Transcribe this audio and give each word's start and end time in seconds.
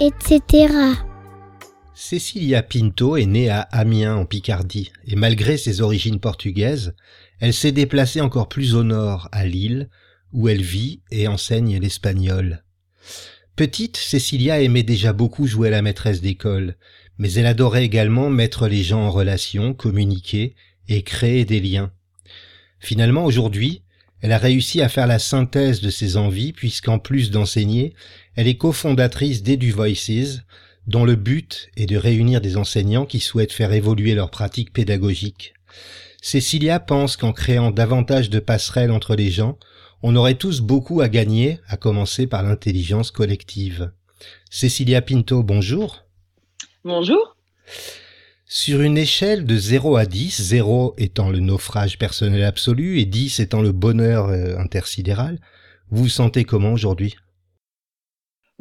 Etc. 0.00 0.72
Cecilia 1.94 2.62
Pinto 2.62 3.16
est 3.16 3.26
née 3.26 3.50
à 3.50 3.60
Amiens 3.60 4.16
en 4.16 4.24
Picardie 4.24 4.92
et 5.04 5.16
malgré 5.16 5.56
ses 5.56 5.80
origines 5.82 6.20
portugaises, 6.20 6.94
elle 7.38 7.52
s'est 7.52 7.72
déplacée 7.72 8.20
encore 8.20 8.48
plus 8.48 8.74
au 8.74 8.82
nord, 8.82 9.28
à 9.30 9.44
Lille, 9.44 9.90
où 10.32 10.48
elle 10.48 10.62
vit 10.62 11.02
et 11.10 11.28
enseigne 11.28 11.78
l'espagnol. 11.78 12.64
Petite, 13.54 13.98
Cecilia 13.98 14.62
aimait 14.62 14.82
déjà 14.82 15.12
beaucoup 15.12 15.46
jouer 15.46 15.68
à 15.68 15.72
la 15.72 15.82
maîtresse 15.82 16.22
d'école, 16.22 16.76
mais 17.18 17.32
elle 17.34 17.46
adorait 17.46 17.84
également 17.84 18.30
mettre 18.30 18.68
les 18.68 18.82
gens 18.82 19.02
en 19.02 19.10
relation, 19.10 19.74
communiquer 19.74 20.54
et 20.88 21.02
créer 21.02 21.44
des 21.44 21.60
liens. 21.60 21.92
Finalement, 22.80 23.24
aujourd'hui, 23.24 23.82
elle 24.22 24.32
a 24.32 24.38
réussi 24.38 24.80
à 24.80 24.88
faire 24.88 25.08
la 25.08 25.18
synthèse 25.18 25.80
de 25.80 25.90
ses 25.90 26.16
envies 26.16 26.52
puisqu'en 26.52 27.00
plus 27.00 27.30
d'enseigner, 27.30 27.92
elle 28.36 28.48
est 28.48 28.56
cofondatrice 28.56 29.42
d'Edu 29.42 29.72
Voices, 29.72 30.40
dont 30.86 31.04
le 31.04 31.16
but 31.16 31.70
est 31.76 31.86
de 31.86 31.96
réunir 31.96 32.40
des 32.40 32.56
enseignants 32.56 33.06
qui 33.06 33.20
souhaitent 33.20 33.52
faire 33.52 33.72
évoluer 33.72 34.14
leurs 34.14 34.30
pratiques 34.30 34.72
pédagogiques. 34.72 35.54
Cécilia 36.20 36.80
pense 36.80 37.16
qu'en 37.16 37.32
créant 37.32 37.70
davantage 37.70 38.30
de 38.30 38.38
passerelles 38.38 38.90
entre 38.90 39.14
les 39.14 39.30
gens, 39.30 39.58
on 40.02 40.16
aurait 40.16 40.34
tous 40.34 40.60
beaucoup 40.60 41.00
à 41.00 41.08
gagner, 41.08 41.60
à 41.68 41.76
commencer 41.76 42.26
par 42.26 42.42
l'intelligence 42.42 43.10
collective. 43.10 43.92
Cécilia 44.50 45.02
Pinto, 45.02 45.42
bonjour. 45.42 46.04
Bonjour. 46.84 47.36
Sur 48.46 48.82
une 48.82 48.98
échelle 48.98 49.46
de 49.46 49.56
0 49.56 49.96
à 49.96 50.04
10, 50.04 50.42
0 50.42 50.94
étant 50.98 51.30
le 51.30 51.38
naufrage 51.38 51.98
personnel 51.98 52.44
absolu 52.44 52.98
et 52.98 53.04
10 53.04 53.40
étant 53.40 53.62
le 53.62 53.72
bonheur 53.72 54.28
euh, 54.28 54.58
intersidéral, 54.58 55.38
vous 55.90 56.04
vous 56.04 56.08
sentez 56.08 56.44
comment 56.44 56.72
aujourd'hui? 56.72 57.14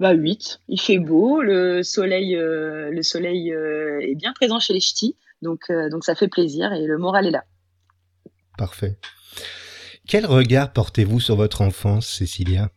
Bah 0.02 0.12
8. 0.12 0.60
Il 0.68 0.80
fait 0.80 1.00
beau, 1.00 1.42
le 1.42 1.84
soleil, 1.84 2.36
euh, 2.36 2.92
le 2.92 3.04
soleil 3.04 3.54
euh, 3.54 4.00
est 4.02 4.16
bien 4.16 4.34
présent 4.34 4.60
chez 4.60 4.74
les 4.74 4.82
ch'tis, 4.82 5.16
donc, 5.42 5.72
donc 5.90 6.04
ça 6.04 6.16
fait 6.16 6.28
plaisir 6.28 6.74
et 6.74 6.86
le 6.86 6.98
moral 6.98 7.28
est 7.28 7.32
là. 7.32 7.46
Parfait. 8.58 8.98
Quel 10.08 10.26
regard 10.26 10.74
portez-vous 10.74 11.20
sur 11.20 11.36
votre 11.36 11.62
enfance, 11.62 12.08
Cécilia? 12.08 12.70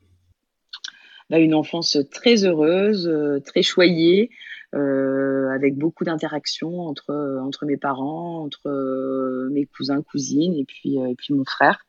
Bah, 1.31 1.39
Une 1.39 1.55
enfance 1.55 1.99
très 2.11 2.45
heureuse, 2.45 3.09
euh, 3.09 3.41
très 3.45 3.63
choyée, 3.63 4.31
euh, 4.75 5.51
avec 5.55 5.77
beaucoup 5.77 6.05
d'interactions 6.05 6.81
entre, 6.81 7.41
entre 7.43 7.65
mes 7.65 7.77
parents, 7.77 8.45
entre 8.45 8.69
euh, 8.69 9.49
mes 9.53 9.67
cousins, 9.67 10.03
cousines 10.03 10.55
et 10.55 10.65
puis, 10.65 10.97
et 10.97 11.15
puis 11.17 11.35
mon 11.35 11.45
frère. 11.45 11.87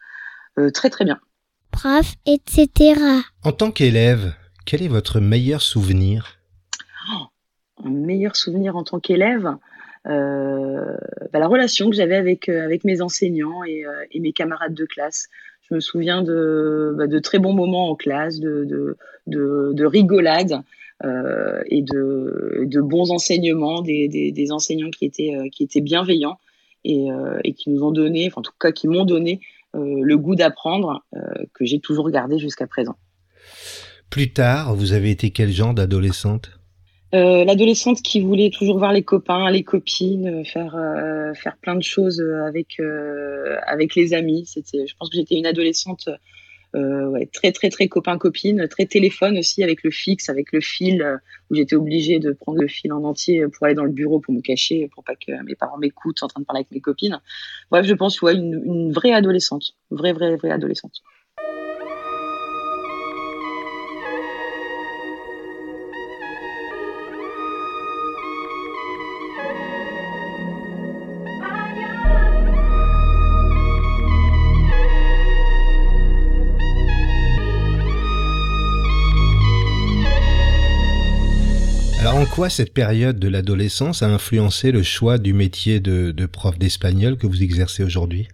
très 0.73 0.89
très 0.89 1.03
bien. 1.03 1.19
Prof, 1.71 2.13
etc. 2.25 2.99
En 3.43 3.51
tant 3.51 3.71
qu'élève, 3.71 4.33
quel 4.65 4.81
est 4.81 4.87
votre 4.87 5.19
meilleur 5.19 5.61
souvenir? 5.61 6.39
Oh, 7.13 7.25
Un 7.83 7.91
meilleur 7.91 8.35
souvenir 8.35 8.75
en 8.75 8.83
tant 8.83 8.99
qu'élève 8.99 9.55
euh, 10.07 10.97
bah, 11.33 11.39
la 11.39 11.47
relation 11.47 11.89
que 11.89 11.95
j'avais 11.95 12.15
avec, 12.15 12.49
euh, 12.49 12.63
avec 12.63 12.83
mes 12.83 13.01
enseignants 13.01 13.63
et, 13.63 13.85
euh, 13.85 14.05
et, 14.11 14.19
mes 14.19 14.33
camarades 14.33 14.73
de 14.73 14.85
classe. 14.85 15.27
Je 15.67 15.73
me 15.73 15.79
souviens 15.79 16.21
de, 16.21 16.93
bah, 16.95 17.05
très 17.21 17.39
bons 17.39 17.53
moments 17.53 17.89
en 17.89 17.95
classe, 17.95 18.39
de, 18.39 18.65
de, 18.65 18.97
de, 19.27 19.71
de 19.73 19.85
rigolades 19.85 20.61
et 21.03 21.81
de, 21.81 22.81
bons 22.81 23.11
enseignements, 23.11 23.81
des, 23.81 24.47
enseignants 24.51 24.91
qui 24.91 25.05
étaient, 25.05 25.81
bienveillants 25.81 26.37
et, 26.83 27.07
qui 27.53 27.69
nous 27.69 27.83
ont 27.83 27.91
donné, 27.91 28.31
en 28.35 28.41
tout 28.41 28.53
cas 28.59 28.71
qui 28.71 28.87
m'ont 28.87 29.05
donné 29.05 29.41
le 29.73 30.15
goût 30.15 30.35
d'apprendre 30.35 31.03
que 31.53 31.65
j'ai 31.65 31.79
toujours 31.79 32.09
gardé 32.11 32.37
jusqu'à 32.39 32.65
présent. 32.65 32.95
Plus 34.15 34.31
tard, 34.31 34.73
vous 34.75 34.93
avez 34.93 35.11
été 35.11 35.31
quel 35.31 35.51
genre 35.51 35.73
d'adolescente? 35.73 36.57
Euh, 37.13 37.43
l'adolescente 37.43 38.01
qui 38.01 38.21
voulait 38.21 38.49
toujours 38.49 38.77
voir 38.77 38.93
les 38.93 39.03
copains, 39.03 39.51
les 39.51 39.63
copines, 39.63 40.39
euh, 40.39 40.43
faire 40.45 40.73
euh, 40.73 41.33
faire 41.33 41.57
plein 41.57 41.75
de 41.75 41.83
choses 41.83 42.23
avec 42.47 42.79
avec 43.67 43.93
les 43.93 44.13
amis. 44.13 44.45
C'était, 44.45 44.87
je 44.87 44.95
pense 44.97 45.09
que 45.09 45.17
j'étais 45.17 45.35
une 45.35 45.45
adolescente 45.45 46.07
très 47.33 47.51
très 47.51 47.69
très 47.69 47.89
copain 47.89 48.17
copine, 48.17 48.69
très 48.69 48.85
téléphone 48.85 49.37
aussi 49.37 49.63
avec 49.65 49.83
le 49.83 49.91
fixe, 49.91 50.29
avec 50.29 50.53
le 50.53 50.61
fil 50.61 51.19
où 51.49 51.55
j'étais 51.55 51.75
obligée 51.75 52.19
de 52.19 52.31
prendre 52.31 52.61
le 52.61 52.69
fil 52.69 52.93
en 52.93 53.03
entier 53.03 53.45
pour 53.49 53.65
aller 53.65 53.75
dans 53.75 53.83
le 53.83 53.91
bureau 53.91 54.21
pour 54.21 54.33
me 54.33 54.39
cacher, 54.39 54.87
pour 54.93 55.03
pas 55.03 55.15
que 55.17 55.43
mes 55.43 55.55
parents 55.55 55.77
m'écoutent 55.77 56.23
en 56.23 56.27
train 56.29 56.39
de 56.39 56.45
parler 56.45 56.59
avec 56.59 56.71
mes 56.71 56.79
copines. 56.79 57.19
Bref, 57.69 57.85
je 57.85 57.93
pense 57.93 58.21
ouais 58.21 58.35
une 58.35 58.93
vraie 58.93 59.11
adolescente, 59.11 59.73
vraie 59.91 60.13
vraie 60.13 60.37
vraie 60.37 60.51
adolescente. 60.51 61.01
Quoi 82.35 82.49
cette 82.49 82.73
période 82.73 83.17
de 83.17 83.29
l'adolescence 83.29 84.03
a 84.03 84.07
influencé 84.07 84.73
le 84.73 84.83
choix 84.83 85.17
du 85.17 85.31
métier 85.31 85.79
de, 85.79 86.25
prof 86.25 86.59
d'espagnol 86.59 87.15
que 87.17 87.27
vous 87.27 87.41
exercez 87.41 87.81
aujourd'hui? 87.81 88.27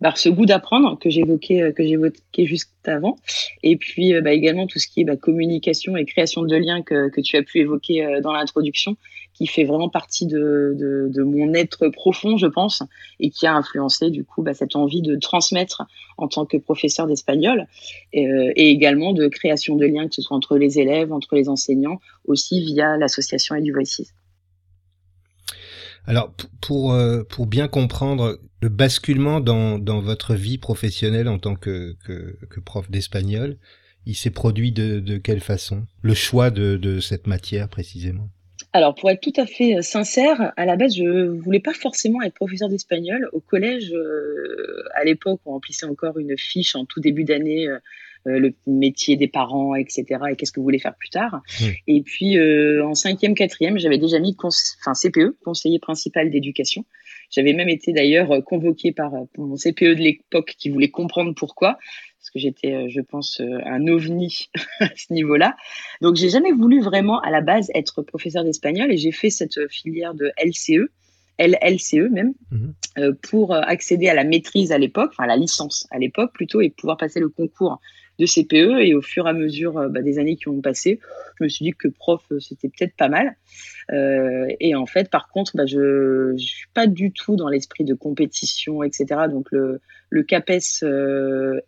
Bah, 0.00 0.12
ce 0.14 0.28
goût 0.28 0.46
d'apprendre 0.46 0.96
que 1.00 1.10
j'évoquais 1.10 1.62
euh, 1.62 1.72
que 1.72 2.44
juste 2.44 2.70
avant. 2.86 3.16
Et 3.64 3.76
puis 3.76 4.14
euh, 4.14 4.20
bah, 4.20 4.32
également 4.32 4.68
tout 4.68 4.78
ce 4.78 4.86
qui 4.86 5.00
est 5.00 5.04
bah, 5.04 5.16
communication 5.16 5.96
et 5.96 6.04
création 6.04 6.42
de 6.42 6.54
liens 6.54 6.82
que, 6.82 7.08
que 7.08 7.20
tu 7.20 7.36
as 7.36 7.42
pu 7.42 7.58
évoquer 7.58 8.04
euh, 8.04 8.20
dans 8.20 8.32
l'introduction 8.32 8.96
qui 9.34 9.46
fait 9.46 9.64
vraiment 9.64 9.88
partie 9.88 10.26
de, 10.26 10.74
de, 10.76 11.22
mon 11.22 11.52
être 11.54 11.88
profond, 11.88 12.36
je 12.36 12.46
pense, 12.46 12.82
et 13.20 13.30
qui 13.30 13.46
a 13.46 13.54
influencé 13.54 14.10
du 14.10 14.24
coup 14.24 14.42
bah, 14.42 14.54
cette 14.54 14.76
envie 14.76 15.02
de 15.02 15.16
transmettre 15.16 15.82
en 16.16 16.28
tant 16.28 16.46
que 16.46 16.56
professeur 16.56 17.06
d'espagnol, 17.06 17.66
et, 18.12 18.26
euh, 18.26 18.52
et, 18.54 18.70
également 18.70 19.12
de 19.12 19.26
création 19.26 19.76
de 19.76 19.86
liens, 19.86 20.08
que 20.08 20.14
ce 20.14 20.22
soit 20.22 20.36
entre 20.36 20.56
les 20.56 20.78
élèves, 20.78 21.12
entre 21.12 21.34
les 21.34 21.48
enseignants, 21.48 22.00
aussi 22.24 22.64
via 22.64 22.96
l'association 22.96 23.56
Edu 23.56 23.72
Voices. 23.72 24.14
Alors, 26.06 26.32
pour, 26.60 26.92
euh, 26.92 27.24
pour 27.24 27.46
bien 27.46 27.66
comprendre 27.66 28.38
le 28.60 28.68
basculement 28.68 29.40
dans, 29.40 29.78
dans 29.78 30.00
votre 30.00 30.34
vie 30.34 30.58
professionnelle 30.58 31.28
en 31.28 31.38
tant 31.38 31.56
que, 31.56 31.96
que, 32.04 32.38
que 32.50 32.60
prof 32.60 32.90
d'espagnol, 32.90 33.58
il 34.06 34.14
s'est 34.14 34.30
produit 34.30 34.70
de, 34.70 35.00
de 35.00 35.16
quelle 35.16 35.40
façon? 35.40 35.86
Le 36.02 36.14
choix 36.14 36.50
de, 36.50 36.76
de 36.76 37.00
cette 37.00 37.26
matière 37.26 37.68
précisément? 37.68 38.28
Alors, 38.74 38.96
pour 38.96 39.08
être 39.08 39.20
tout 39.20 39.32
à 39.36 39.46
fait 39.46 39.76
euh, 39.76 39.82
sincère, 39.82 40.52
à 40.56 40.66
la 40.66 40.74
base, 40.74 40.96
je 40.96 41.28
voulais 41.28 41.60
pas 41.60 41.72
forcément 41.72 42.20
être 42.22 42.34
professeur 42.34 42.68
d'espagnol. 42.68 43.28
Au 43.32 43.38
collège, 43.38 43.92
euh, 43.94 44.82
à 44.96 45.04
l'époque, 45.04 45.40
on 45.46 45.52
remplissait 45.52 45.86
encore 45.86 46.18
une 46.18 46.36
fiche 46.36 46.74
en 46.74 46.84
tout 46.84 46.98
début 46.98 47.22
d'année, 47.22 47.68
euh, 47.68 47.78
le 48.24 48.52
métier 48.66 49.14
des 49.16 49.28
parents, 49.28 49.76
etc. 49.76 50.04
Et 50.28 50.34
qu'est-ce 50.34 50.50
que 50.50 50.58
vous 50.58 50.64
voulez 50.64 50.80
faire 50.80 50.96
plus 50.96 51.10
tard. 51.10 51.40
Mmh. 51.60 51.64
Et 51.86 52.02
puis, 52.02 52.36
en 52.82 52.94
cinquième, 52.94 53.36
quatrième, 53.36 53.78
j'avais 53.78 53.98
déjà 53.98 54.18
mis 54.18 54.36
enfin 54.40 54.94
CPE, 54.94 55.36
conseiller 55.44 55.78
principal 55.78 56.30
d'éducation. 56.30 56.84
J'avais 57.30 57.52
même 57.52 57.68
été 57.68 57.92
d'ailleurs 57.92 58.42
convoquée 58.44 58.90
par, 58.90 59.12
mon 59.38 59.54
CPE 59.54 59.94
de 59.94 60.02
l'époque 60.02 60.54
qui 60.58 60.70
voulait 60.70 60.90
comprendre 60.90 61.32
pourquoi, 61.36 61.78
que 62.34 62.40
j'étais, 62.40 62.90
je 62.90 63.00
pense, 63.00 63.40
un 63.40 63.86
ovni 63.86 64.50
à 64.80 64.88
ce 64.96 65.12
niveau-là. 65.12 65.56
Donc, 66.02 66.16
j'ai 66.16 66.28
jamais 66.28 66.52
voulu 66.52 66.80
vraiment 66.80 67.20
à 67.20 67.30
la 67.30 67.40
base 67.40 67.70
être 67.74 68.02
professeur 68.02 68.44
d'espagnol 68.44 68.92
et 68.92 68.96
j'ai 68.96 69.12
fait 69.12 69.30
cette 69.30 69.70
filière 69.70 70.14
de 70.14 70.32
LCE 70.44 70.90
LLCE 71.38 72.10
même, 72.10 72.34
mhm. 72.50 72.74
euh, 72.98 73.12
pour 73.22 73.54
accéder 73.54 74.08
à 74.08 74.14
la 74.14 74.24
maîtrise 74.24 74.72
à 74.72 74.78
l'époque, 74.78 75.10
enfin 75.12 75.26
la 75.26 75.36
licence 75.36 75.86
à 75.90 75.98
l'époque 75.98 76.32
plutôt, 76.32 76.60
et 76.60 76.70
pouvoir 76.70 76.96
passer 76.96 77.20
le 77.20 77.28
concours 77.28 77.80
de 78.18 78.26
CPE. 78.26 78.80
Et 78.80 78.94
au 78.94 79.02
fur 79.02 79.26
et 79.26 79.30
à 79.30 79.32
mesure 79.32 79.78
euh, 79.78 79.88
bah, 79.88 80.02
des 80.02 80.18
années 80.18 80.36
qui 80.36 80.48
ont 80.48 80.60
passé, 80.60 81.00
je 81.38 81.44
me 81.44 81.48
suis 81.48 81.64
dit 81.64 81.72
que 81.72 81.88
prof, 81.88 82.22
euh, 82.30 82.40
c'était 82.40 82.68
peut-être 82.68 82.96
pas 82.96 83.08
mal. 83.08 83.36
et 84.60 84.74
en 84.74 84.86
fait, 84.86 85.10
par 85.10 85.28
contre, 85.28 85.56
bah, 85.56 85.66
je 85.66 86.32
ne 86.32 86.38
suis 86.38 86.68
pas 86.72 86.86
du 86.86 87.12
tout 87.12 87.36
dans 87.36 87.48
l'esprit 87.48 87.84
de 87.84 87.94
compétition, 87.94 88.82
etc. 88.82 89.22
Donc 89.30 89.50
le, 89.52 89.80
le 90.10 90.22
CAPES 90.22 90.84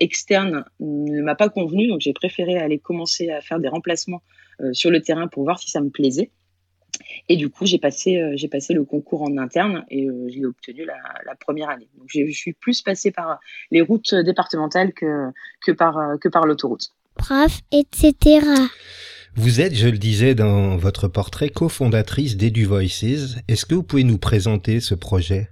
externe 0.00 0.64
ne 0.80 1.22
m'a 1.22 1.34
pas 1.34 1.48
convenu, 1.48 1.88
donc 1.88 2.00
j'ai 2.00 2.14
préféré 2.14 2.58
aller 2.58 2.78
commencer 2.78 3.30
à 3.30 3.40
faire 3.40 3.60
des 3.60 3.68
remplacements 3.68 4.22
sur 4.72 4.90
le 4.90 5.02
terrain 5.02 5.28
pour 5.28 5.44
voir 5.44 5.58
si 5.58 5.70
ça 5.70 5.80
me 5.80 5.90
plaisait. 5.90 6.30
Et 7.28 7.36
du 7.36 7.48
coup, 7.48 7.66
j'ai 7.66 7.78
passé, 7.78 8.20
euh, 8.20 8.32
j'ai 8.36 8.48
passé 8.48 8.74
le 8.74 8.84
concours 8.84 9.22
en 9.22 9.36
interne 9.36 9.84
et 9.90 10.06
euh, 10.06 10.28
je 10.28 10.38
l'ai 10.38 10.46
obtenu 10.46 10.84
la, 10.84 10.96
la, 11.24 11.34
première 11.34 11.70
année. 11.70 11.88
Donc, 11.98 12.08
je 12.08 12.30
suis 12.30 12.52
plus 12.52 12.82
passée 12.82 13.10
par 13.10 13.38
les 13.70 13.80
routes 13.80 14.14
départementales 14.14 14.92
que, 14.92 15.30
que 15.64 15.72
par, 15.72 15.98
euh, 15.98 16.16
que 16.16 16.28
par 16.28 16.46
l'autoroute. 16.46 16.92
Prof, 17.16 17.60
etc. 17.72 18.40
Vous 19.34 19.60
êtes, 19.60 19.74
je 19.74 19.88
le 19.88 19.98
disais 19.98 20.34
dans 20.34 20.76
votre 20.76 21.08
portrait, 21.08 21.48
cofondatrice 21.48 22.36
d'Edu 22.36 22.64
Voices. 22.64 23.36
Est-ce 23.48 23.66
que 23.66 23.74
vous 23.74 23.82
pouvez 23.82 24.04
nous 24.04 24.18
présenter 24.18 24.80
ce 24.80 24.94
projet? 24.94 25.48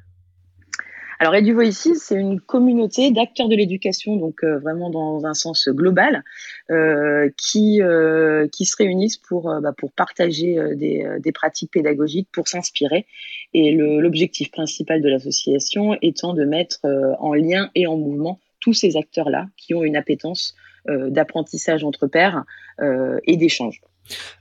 Alors 1.19 1.34
Edu 1.34 1.52
Voices, 1.52 1.94
c'est 1.96 2.19
une 2.19 2.40
communauté 2.40 3.11
d'acteurs 3.11 3.49
de 3.49 3.55
l'éducation, 3.55 4.16
donc 4.16 4.43
euh, 4.43 4.58
vraiment 4.58 4.90
dans 4.90 5.26
un 5.26 5.34
sens 5.34 5.69
global, 5.69 6.25
euh, 6.70 7.31
qui 7.37 7.82
euh, 7.82 8.49
qui 8.49 8.64
se 8.64 8.76
réunissent 8.76 9.19
pour 9.19 9.44
bah, 9.61 9.75
partager 9.96 10.56
des, 10.75 11.06
des 11.20 11.32
pratiques 11.32 11.70
pédagogiques, 11.72 12.28
pour 12.32 12.49
s'inspirer. 12.49 13.06
Et 13.52 13.72
l'objectif 13.72 14.50
principal 14.50 15.00
de 15.00 15.08
l'association 15.08 15.96
étant 16.02 16.34
de 16.34 16.44
mettre 16.44 16.81
en 16.84 17.34
lien 17.34 17.70
et 17.75 17.87
en 17.87 17.96
mouvement 17.96 18.40
tous 18.60 18.72
ces 18.72 18.96
acteurs-là 18.96 19.46
qui 19.56 19.75
ont 19.75 19.84
une 19.84 19.96
appétence 19.96 20.55
d'apprentissage 20.87 21.84
entre 21.84 22.06
pairs 22.06 22.44
et 22.81 23.37
d'échange. 23.37 23.81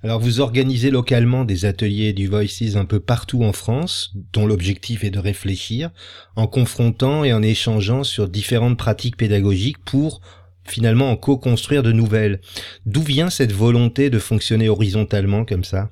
Alors 0.04 0.20
vous 0.20 0.40
organisez 0.40 0.92
localement 0.92 1.46
des 1.46 1.66
ateliers 1.66 2.14
du 2.14 2.28
Voices 2.28 2.76
un 2.76 2.86
peu 2.86 3.00
partout 3.00 3.44
en 3.44 3.54
France, 3.54 4.14
dont 4.34 4.46
l'objectif 4.46 5.04
est 5.04 5.12
de 5.12 5.20
réfléchir 5.20 5.92
en 6.36 6.48
confrontant 6.48 7.24
et 7.24 7.34
en 7.34 7.42
échangeant 7.42 8.04
sur 8.04 8.28
différentes 8.28 8.78
pratiques 8.78 9.18
pédagogiques 9.18 9.84
pour 9.86 10.22
finalement 10.66 11.10
en 11.10 11.16
co-construire 11.16 11.84
de 11.84 11.92
nouvelles. 11.92 12.40
D'où 12.86 13.02
vient 13.02 13.30
cette 13.30 13.52
volonté 13.52 14.10
de 14.10 14.20
fonctionner 14.20 14.70
horizontalement 14.70 15.46
comme 15.46 15.64
ça? 15.64 15.90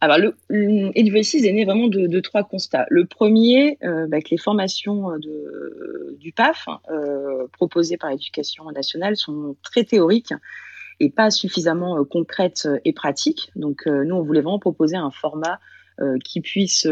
Alors, 0.00 0.18
le, 0.18 1.10
Voices 1.12 1.34
est 1.34 1.52
né 1.52 1.64
vraiment 1.64 1.86
de, 1.86 2.20
trois 2.20 2.42
constats. 2.42 2.86
Le 2.90 3.06
premier, 3.06 3.78
euh, 3.84 4.08
bah, 4.08 4.20
que 4.20 4.30
les 4.32 4.36
formations 4.36 5.16
de, 5.16 6.16
du 6.18 6.32
PAF 6.32 6.66
euh, 6.90 7.46
proposées 7.52 7.96
par 7.96 8.10
l'Éducation 8.10 8.68
nationale 8.72 9.16
sont 9.16 9.54
très 9.62 9.84
théoriques 9.84 10.34
et 11.00 11.10
pas 11.10 11.30
suffisamment 11.30 11.98
euh, 11.98 12.04
concrète 12.04 12.66
euh, 12.66 12.78
et 12.84 12.92
pratique. 12.92 13.50
Donc 13.56 13.86
euh, 13.86 14.04
nous, 14.04 14.16
on 14.16 14.22
voulait 14.22 14.40
vraiment 14.40 14.58
proposer 14.58 14.96
un 14.96 15.10
format 15.10 15.58
qui 16.24 16.40
puisse 16.40 16.88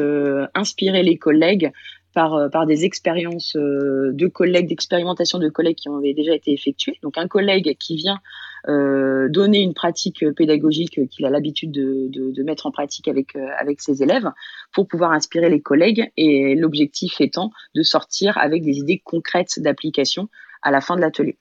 inspirer 0.55 1.03
les 1.03 1.17
collègues 1.17 1.73
par, 2.15 2.51
par 2.51 2.67
des 2.67 2.85
expériences 2.85 3.57
de 3.57 4.27
collègues, 4.29 4.69
d'expérimentation 4.69 5.39
de 5.39 5.49
collègues 5.49 5.79
qui 5.79 5.89
ont 5.89 5.99
déjà 6.01 6.35
été 6.35 6.53
effectuées. 6.53 6.99
Donc 7.03 7.17
un 7.17 7.27
collègue 7.27 7.77
qui 7.79 7.97
vient 7.97 8.21
donner 8.69 9.63
une 9.63 9.73
pratique 9.73 10.23
pédagogique 10.37 11.09
qu'il 11.09 11.25
a 11.25 11.31
l'habitude 11.31 11.73
de, 11.73 12.09
de, 12.09 12.31
de, 12.31 12.43
mettre 12.45 12.67
en 12.67 12.71
pratique 12.71 13.09
avec, 13.09 13.35
avec 13.59 13.81
ses 13.81 14.03
élèves 14.03 14.31
pour 14.73 14.87
pouvoir 14.87 15.13
inspirer 15.13 15.49
les 15.49 15.63
collègues 15.63 16.13
et 16.19 16.55
l'objectif 16.55 17.21
étant 17.21 17.51
de 17.75 17.83
sortir 17.83 18.37
avec 18.39 18.63
des 18.63 18.79
idées 18.79 19.01
concrètes 19.03 19.59
d'application 19.59 20.29
à 20.63 20.71
la 20.71 20.83
fin 20.83 20.95
de 20.95 21.01
l'atelier. 21.01 21.39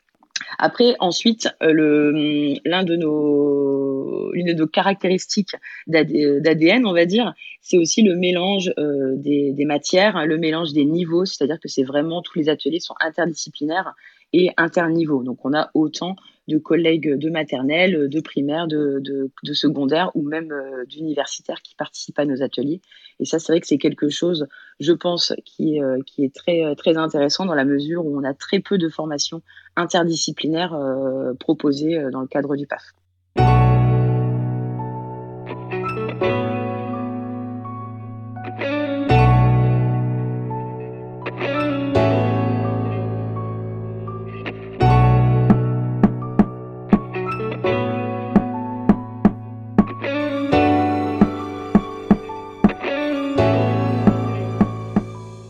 Après, 0.57 0.95
ensuite, 0.99 1.49
euh, 1.63 2.59
l'un 2.65 2.83
de 2.83 2.95
nos, 2.95 4.31
l'une 4.33 4.47
de 4.47 4.53
nos 4.53 4.67
caractéristiques 4.67 5.55
d'ADN, 5.87 6.85
on 6.85 6.93
va 6.93 7.05
dire, 7.05 7.33
c'est 7.61 7.77
aussi 7.77 8.01
le 8.01 8.15
mélange 8.15 8.73
euh, 8.77 9.15
des, 9.15 9.53
des, 9.53 9.65
matières, 9.65 10.25
le 10.25 10.37
mélange 10.37 10.73
des 10.73 10.85
niveaux, 10.85 11.25
c'est-à-dire 11.25 11.59
que 11.59 11.67
c'est 11.67 11.83
vraiment 11.83 12.21
tous 12.21 12.37
les 12.37 12.49
ateliers 12.49 12.79
sont 12.79 12.95
interdisciplinaires 12.99 13.93
et 14.33 14.51
interniveaux. 14.57 15.23
Donc, 15.23 15.43
on 15.45 15.53
a 15.53 15.71
autant 15.73 16.15
de 16.49 16.57
collègues 16.57 17.15
de 17.15 17.29
maternelle, 17.29 18.09
de 18.09 18.19
primaire, 18.19 18.67
de, 18.67 19.01
de, 19.01 19.53
secondaire 19.53 20.11
ou 20.15 20.21
même 20.21 20.51
euh, 20.51 20.85
d'universitaires 20.85 21.61
qui 21.61 21.75
participent 21.75 22.19
à 22.19 22.25
nos 22.25 22.41
ateliers. 22.41 22.81
Et 23.19 23.25
ça, 23.25 23.39
c'est 23.39 23.53
vrai 23.53 23.61
que 23.61 23.67
c'est 23.67 23.77
quelque 23.77 24.09
chose, 24.09 24.47
je 24.79 24.91
pense, 24.91 25.33
qui, 25.45 25.81
euh, 25.81 25.99
est 26.17 26.35
très, 26.35 26.75
très 26.75 26.97
intéressant 26.97 27.45
dans 27.45 27.55
la 27.55 27.65
mesure 27.65 28.05
où 28.05 28.19
on 28.19 28.23
a 28.23 28.33
très 28.33 28.59
peu 28.59 28.77
de 28.77 28.89
formations 28.89 29.41
interdisciplinaires 29.75 30.73
euh, 30.73 31.33
proposées 31.35 32.09
dans 32.11 32.21
le 32.21 32.27
cadre 32.27 32.55
du 32.55 32.67
PAF. 32.67 32.83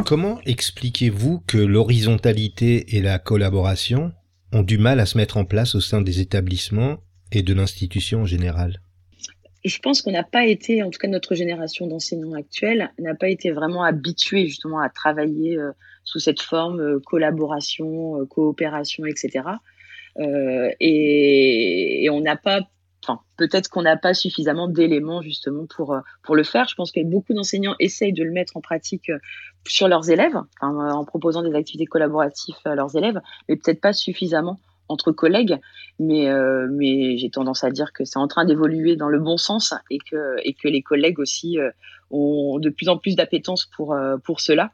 Comment 0.10 0.42
expliquez-vous 0.48 1.44
que 1.46 1.60
l'horizontalité 1.60 2.98
et 2.98 3.00
la 3.00 3.20
collaboration 3.20 4.12
ont 4.52 4.64
du 4.64 4.80
mal 4.80 5.00
à 5.00 5.06
se 5.06 5.16
mettre 5.16 5.38
en 5.38 5.46
place 5.46 5.76
au 5.76 5.82
sein 5.82 6.02
des 6.02 6.20
établissements 6.20 6.98
et 7.32 7.44
de 7.44 7.54
l'institution 7.54 8.22
en 8.22 8.26
général? 8.26 8.82
Je 9.64 9.78
pense 9.78 10.02
qu'on 10.02 10.10
n'a 10.12 10.24
pas 10.24 10.48
été, 10.48 10.82
en 10.82 10.90
tout 10.90 10.98
cas 10.98 11.08
notre 11.08 11.36
génération 11.36 11.86
d'enseignants 11.86 12.34
actuels, 12.34 12.90
n'a 12.98 13.14
pas 13.14 13.30
été 13.30 13.52
vraiment 13.52 13.84
habitué 13.84 14.48
justement 14.48 14.80
à 14.80 14.90
travailler 14.90 15.58
euh, 15.58 15.74
sous 16.06 16.18
cette 16.18 16.42
forme 16.42 16.80
euh, 16.80 17.00
collaboration, 17.06 18.20
euh, 18.20 18.26
coopération, 18.26 19.06
etc. 19.06 19.46
et, 20.80 22.10
on 22.12 22.22
n'a 22.22 22.36
pas 22.36 22.62
peut-être 23.38 23.70
qu'on 23.70 23.82
n'a 23.82 23.98
pas 23.98 24.14
suffisamment 24.14 24.68
d'éléments 24.68 25.22
justement 25.22 25.66
pour 25.66 25.94
euh, 25.94 26.00
pour 26.24 26.36
le 26.36 26.44
faire. 26.44 26.68
Je 26.68 26.76
pense 26.76 26.92
que 26.92 27.00
beaucoup 27.04 27.34
d'enseignants 27.34 27.76
essayent 27.80 28.14
de 28.14 28.24
le 28.24 28.32
mettre 28.32 28.58
en 28.58 28.62
pratique 28.62 29.10
euh, 29.10 29.18
sur 29.68 29.88
leurs 29.88 30.10
élèves, 30.10 30.38
en 30.62 31.06
proposant 31.06 31.42
des 31.42 31.54
activités 31.56 31.86
collaboratives 31.86 32.56
à 32.66 32.76
leurs 32.76 32.96
élèves, 32.96 33.20
mais 33.48 33.56
peut-être 33.56 33.82
pas 33.82 33.94
suffisamment 33.94 34.60
entre 34.88 35.12
collègues. 35.12 35.58
Mais 36.00 36.30
euh, 36.30 36.68
mais 36.72 37.18
j'ai 37.18 37.30
tendance 37.30 37.64
à 37.64 37.72
dire 37.72 37.94
que 37.94 38.06
c'est 38.06 38.20
en 38.20 38.28
train 38.28 38.46
d'évoluer 38.46 38.96
dans 38.96 39.10
le 39.10 39.20
bon 39.20 39.38
sens 39.38 39.74
et 39.90 40.00
que 40.00 40.38
et 40.44 40.54
que 40.54 40.68
les 40.68 40.82
collègues 40.82 41.20
aussi 41.20 41.58
ont 42.12 42.60
de 42.60 42.70
plus 42.70 42.90
en 42.90 42.98
plus 42.98 43.16
d'appétence 43.16 43.66
pour 43.76 43.96
pour 44.24 44.42
cela. 44.42 44.72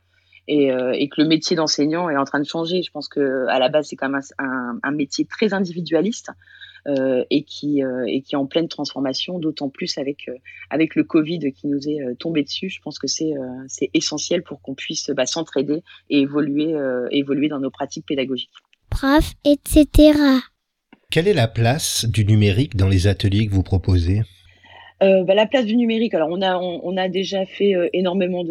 Et, 0.47 0.69
que 1.09 1.21
le 1.21 1.27
métier 1.27 1.55
d'enseignant 1.55 2.07
est 2.07 2.17
en 2.17 2.23
train 2.23 2.39
de 2.39 2.45
changer. 2.45 2.83
Je 2.83 2.91
pense 2.91 3.07
que 3.07 3.47
à 3.47 3.57
la 3.57 3.67
base 3.67 3.87
c'est 3.87 3.95
quand 3.95 4.09
même 4.09 4.21
un, 4.37 4.91
métier 4.91 5.25
très 5.25 5.55
individualiste 5.55 6.29
euh, 6.29 6.33
et 7.29 7.43
qui 7.43 7.83
euh, 7.83 8.05
et 8.07 8.21
qui 8.21 8.35
est 8.35 8.37
en 8.37 8.45
pleine 8.45 8.67
transformation, 8.67 9.39
d'autant 9.39 9.69
plus 9.69 9.97
avec 9.97 10.27
euh, 10.29 10.35
avec 10.69 10.95
le 10.95 11.03
Covid 11.03 11.51
qui 11.53 11.67
nous 11.67 11.87
est 11.87 11.99
tombé 12.19 12.43
dessus. 12.43 12.69
Je 12.69 12.79
pense 12.81 12.99
que 12.99 13.07
c'est 13.07 13.33
c'est 13.67 13.89
essentiel 13.93 14.43
pour 14.43 14.61
qu'on 14.61 14.75
puisse 14.75 15.09
bah, 15.11 15.25
s'entraider 15.25 15.81
et 16.09 16.19
évoluer 16.19 16.75
évoluer 17.11 17.47
dans 17.47 17.59
nos 17.59 17.71
pratiques 17.71 18.05
pédagogiques. 18.05 18.51
Prof, 18.89 19.33
etc. 19.43 20.13
Quelle 21.11 21.27
est 21.27 21.33
la 21.33 21.47
place 21.47 22.05
du 22.05 22.25
numérique 22.25 22.75
dans 22.75 22.87
les 22.87 23.07
ateliers 23.07 23.47
que 23.47 23.53
vous 23.53 23.63
proposez? 23.63 24.21
Euh, 25.03 25.23
bah, 25.23 25.35
la 25.35 25.45
place 25.45 25.65
du 25.65 25.75
numérique. 25.75 26.13
Alors, 26.13 26.29
on 26.31 26.41
a, 26.41 26.57
on, 26.57 26.95
a 26.95 27.09
déjà 27.09 27.45
fait 27.45 27.75
euh, 27.75 27.89
énormément 27.91 28.43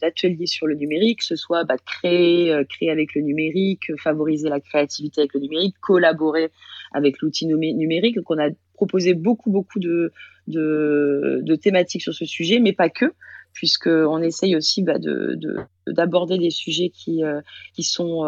d'ateliers 0.00 0.36
de, 0.36 0.46
sur 0.46 0.68
le 0.68 0.76
numérique, 0.76 1.18
que 1.20 1.24
ce 1.24 1.34
soit 1.34 1.64
bah, 1.64 1.74
créer, 1.84 2.52
euh, 2.52 2.62
créer 2.64 2.90
avec 2.90 3.14
le 3.16 3.22
numérique, 3.22 3.90
favoriser 3.98 4.48
la 4.48 4.60
créativité 4.60 5.22
avec 5.22 5.34
le 5.34 5.40
numérique, 5.40 5.74
collaborer 5.80 6.50
avec 6.92 7.20
l'outil 7.20 7.46
numérique. 7.46 8.16
Donc, 8.16 8.30
on 8.30 8.38
a 8.38 8.48
proposé 8.74 9.14
beaucoup, 9.14 9.50
beaucoup 9.50 9.78
de, 9.78 10.12
thématiques 11.56 12.02
sur 12.02 12.14
ce 12.14 12.24
sujet, 12.24 12.60
mais 12.60 12.72
pas 12.72 12.88
que, 12.88 13.12
puisqu'on 13.52 14.22
essaye 14.22 14.56
aussi 14.56 14.82
bah, 14.82 14.98
d'aborder 15.86 16.36
de, 16.36 16.42
des 16.42 16.50
sujets 16.50 16.90
qui, 16.90 17.22
qui 17.74 17.82
sont 17.82 18.24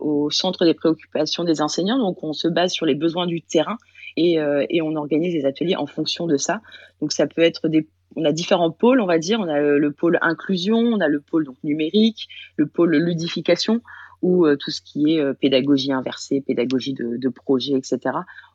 au 0.00 0.30
centre 0.30 0.64
des 0.64 0.74
préoccupations 0.74 1.44
des 1.44 1.60
enseignants. 1.60 1.98
Donc, 1.98 2.22
on 2.22 2.32
se 2.32 2.48
base 2.48 2.72
sur 2.72 2.86
les 2.86 2.94
besoins 2.94 3.26
du 3.26 3.42
terrain 3.42 3.76
et, 4.16 4.40
euh, 4.40 4.64
et 4.70 4.82
on 4.82 4.94
organise 4.96 5.32
des 5.32 5.44
ateliers 5.44 5.76
en 5.76 5.86
fonction 5.86 6.26
de 6.26 6.36
ça. 6.36 6.60
Donc 7.00 7.12
ça 7.12 7.26
peut 7.26 7.42
être 7.42 7.68
des 7.68 7.88
on 8.16 8.24
a 8.24 8.30
différents 8.30 8.70
pôles, 8.70 9.00
on 9.00 9.06
va 9.06 9.18
dire. 9.18 9.40
On 9.40 9.48
a 9.48 9.60
le 9.60 9.90
pôle 9.90 10.18
inclusion, 10.22 10.78
on 10.78 11.00
a 11.00 11.08
le 11.08 11.20
pôle 11.20 11.44
donc 11.44 11.56
numérique, 11.64 12.28
le 12.56 12.66
pôle 12.68 12.94
ludification, 12.96 13.80
ou 14.24 14.46
tout 14.56 14.70
ce 14.70 14.80
qui 14.80 15.14
est 15.14 15.34
pédagogie 15.34 15.92
inversée, 15.92 16.40
pédagogie 16.40 16.94
de, 16.94 17.16
de 17.16 17.28
projet, 17.28 17.74
etc. 17.74 17.98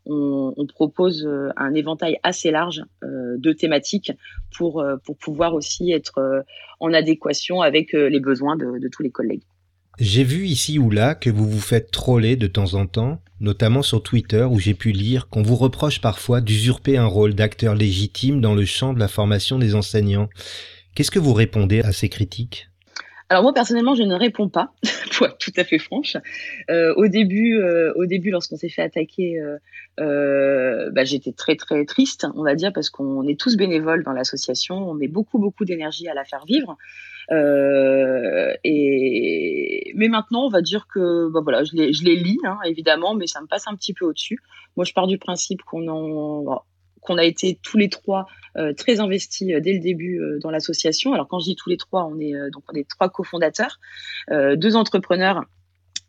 On, 0.06 0.66
propose 0.68 1.30
un 1.58 1.74
éventail 1.74 2.18
assez 2.24 2.52
large 2.52 2.84
de 3.04 3.52
thématiques 3.54 4.12
pour 4.56 4.84
pour 5.06 5.18
pouvoir 5.18 5.54
aussi 5.54 5.92
être 5.92 6.44
en 6.80 6.94
adéquation 6.94 7.62
avec 7.62 7.94
les 7.94 8.20
besoins 8.20 8.56
de 8.58 8.88
tous 8.88 9.04
les 9.04 9.12
collègues. 9.12 9.44
J'ai 10.00 10.24
vu 10.24 10.46
ici 10.46 10.80
ou 10.80 10.90
là 10.90 11.14
que 11.14 11.30
vous 11.30 11.46
vous 11.46 11.60
faites 11.60 11.92
troller 11.92 12.38
de 12.38 12.48
temps 12.48 12.74
en 12.76 12.86
temps, 12.86 13.22
notamment 13.42 13.82
sur 13.82 14.02
Twitter 14.02 14.48
où 14.50 14.58
j'ai 14.58 14.74
pu 14.74 14.94
lire 14.94 15.28
qu'on 15.28 15.44
vous 15.44 15.58
reproche 15.58 16.00
parfois 16.00 16.40
d'usurper 16.40 16.96
un 16.96 17.06
rôle 17.06 17.36
d'acteur 17.36 17.76
légitime 17.76 18.40
dans 18.40 18.56
le 18.56 18.64
champ 18.64 18.94
de 18.94 19.00
la 19.00 19.10
formation 19.10 19.60
des 19.60 19.76
enseignants. 19.76 20.30
Qu'est-ce 20.96 21.12
que 21.12 21.20
vous 21.20 21.34
répondez 21.34 21.82
à 21.82 21.92
ces 21.92 22.08
critiques? 22.08 22.69
Alors 23.30 23.44
moi 23.44 23.54
personnellement, 23.54 23.94
je 23.94 24.02
ne 24.02 24.16
réponds 24.16 24.50
pas, 24.50 24.74
pour 25.16 25.28
être 25.28 25.38
tout 25.38 25.54
à 25.56 25.64
fait 25.64 25.78
franche. 25.78 26.18
Euh, 26.72 26.96
au 26.96 27.08
début, 27.08 27.58
euh, 27.58 27.94
au 27.96 28.08
début, 28.08 28.32
lorsqu'on 28.32 28.58
s'est 28.58 28.70
fait 28.70 28.82
attaquer, 28.82 29.40
euh, 30.00 30.90
bah, 30.92 31.04
j'étais 31.04 31.32
très 31.32 31.56
très 31.56 31.86
triste, 31.86 32.26
on 32.36 32.44
va 32.44 32.56
dire, 32.56 32.74
parce 32.74 32.90
qu'on 32.90 33.28
est 33.28 33.40
tous 33.40 33.56
bénévoles 33.56 34.04
dans 34.04 34.14
l'association, 34.14 34.90
on 34.90 34.96
met 34.96 35.08
beaucoup 35.08 35.38
beaucoup 35.38 35.64
d'énergie 35.64 36.08
à 36.08 36.16
la 36.16 36.26
faire 36.26 36.44
vivre. 36.46 36.76
et 38.64 39.92
mais 39.96 40.08
maintenant, 40.08 40.46
on 40.46 40.50
va 40.50 40.62
dire 40.62 40.88
que 40.88 41.30
bah 41.30 41.42
voilà, 41.44 41.64
je 41.64 41.76
les 41.76 41.94
je 41.94 42.04
les 42.04 42.16
lis 42.16 42.40
hein, 42.46 42.58
évidemment, 42.66 43.14
mais 43.14 43.28
ça 43.28 43.42
me 43.42 43.48
passe 43.48 43.68
un 43.68 43.76
petit 43.76 43.94
peu 43.94 44.06
au-dessus. 44.06 44.40
Moi, 44.76 44.86
je 44.86 44.94
pars 44.94 45.08
du 45.08 45.20
principe 45.20 45.62
qu'on 45.64 45.88
en 45.88 46.64
qu'on 47.02 47.18
a 47.18 47.24
été 47.24 47.60
tous 47.62 47.78
les 47.78 47.90
trois 47.90 48.26
euh, 48.58 48.74
très 48.74 49.00
investis 49.00 49.52
euh, 49.52 49.60
dès 49.60 49.74
le 49.74 49.80
début 49.80 50.20
euh, 50.20 50.40
dans 50.40 50.52
l'association. 50.52 51.14
Alors 51.14 51.28
quand 51.28 51.40
je 51.40 51.46
dis 51.46 51.56
tous 51.56 51.70
les 51.70 51.78
trois, 51.78 52.06
on 52.06 52.20
est 52.20 52.34
donc 52.52 52.64
trois 52.88 53.10
cofondateurs, 53.10 53.80
deux 54.30 54.76
entrepreneurs 54.76 55.44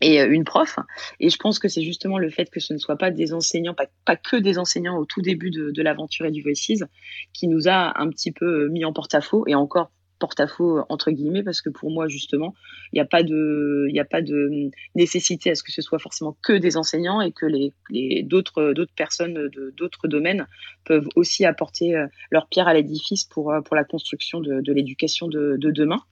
et 0.01 0.21
une 0.21 0.45
prof. 0.45 0.79
Et 1.19 1.29
je 1.29 1.37
pense 1.37 1.59
que 1.59 1.69
c'est 1.69 1.83
justement 1.83 2.19
le 2.19 2.31
fait 2.31 2.49
que 2.51 2.61
ce 2.61 2.73
ne 2.73 2.79
soit 2.79 2.97
pas 2.97 3.11
des 3.11 3.33
enseignants, 3.35 3.75
pas, 3.75 3.87
pas 4.05 4.17
que 4.17 4.37
des 4.37 4.59
enseignants 4.59 4.97
au 4.97 5.05
tout 5.05 5.21
début 5.21 5.51
de, 5.51 5.71
de 5.71 5.83
l'aventure 5.83 6.27
et 6.27 6.31
du 6.31 6.43
Voices, 6.43 6.85
qui 7.33 7.49
nous 7.49 7.69
a 7.69 8.01
un 8.01 8.09
petit 8.09 8.33
peu 8.33 8.69
mis 8.69 8.85
en 8.85 8.93
porte-à-faux. 8.93 9.45
Et 9.47 9.55
encore 9.55 9.91
porte-à-faux 10.21 10.85
entre 10.89 11.11
guillemets 11.11 11.43
parce 11.43 11.61
que 11.61 11.71
pour 11.71 11.91
moi 11.91 12.07
justement 12.07 12.55
il 12.93 12.97
n'y 12.97 13.01
a 13.01 13.05
pas 13.05 13.25
de 13.25 13.87
il 13.89 13.99
a 13.99 14.05
pas 14.05 14.23
de 14.23 14.71
nécessité 14.95 15.51
à 15.51 15.55
ce 15.57 15.65
que 15.65 15.73
ce 15.73 15.83
soit 15.83 15.99
forcément 15.99 16.37
que 16.43 16.53
des 16.53 16.77
enseignants 16.77 17.21
et 17.21 17.33
que 17.33 17.47
les, 17.47 18.23
d'autres 18.23 18.73
d'autres 18.73 18.95
personnes 18.95 19.49
de 19.49 19.75
d'autres 19.77 20.07
domaines 20.07 20.47
peuvent 20.85 21.09
aussi 21.17 21.45
apporter 21.45 21.97
euh, 21.97 22.07
leur 22.31 22.47
pierre 22.47 22.69
à 22.69 22.75
l'édifice 22.75 23.25
pour 23.25 23.53
euh, 23.53 23.61
la 23.73 23.85
construction 23.85 24.41
de, 24.41 24.73
l'éducation 24.73 25.27
de, 25.27 25.57
de 25.59 25.71
demain 25.71 26.03